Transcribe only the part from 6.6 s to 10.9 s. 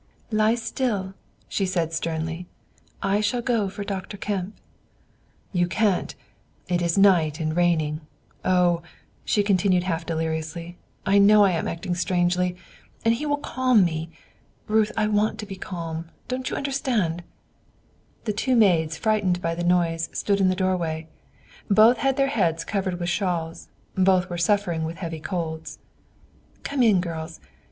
it is night and raining. Oh," she continued, half deliriously,